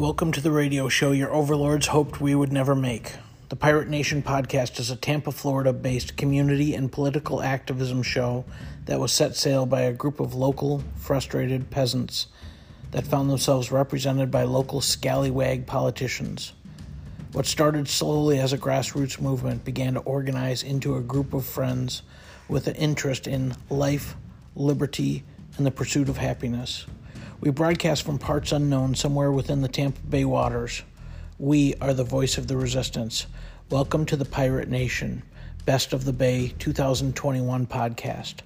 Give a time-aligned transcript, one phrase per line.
[0.00, 3.16] Welcome to the radio show your overlords hoped we would never make.
[3.50, 8.46] The Pirate Nation podcast is a Tampa, Florida based community and political activism show
[8.86, 12.28] that was set sail by a group of local, frustrated peasants
[12.92, 16.54] that found themselves represented by local scallywag politicians.
[17.32, 22.00] What started slowly as a grassroots movement began to organize into a group of friends
[22.48, 24.16] with an interest in life,
[24.56, 25.24] liberty,
[25.58, 26.86] and the pursuit of happiness.
[27.40, 30.82] We broadcast from parts unknown somewhere within the Tampa Bay waters.
[31.38, 33.26] We are the voice of the resistance.
[33.70, 35.22] Welcome to the Pirate Nation,
[35.64, 38.40] Best of the Bay 2021 podcast.